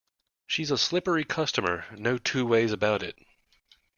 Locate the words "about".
2.71-3.03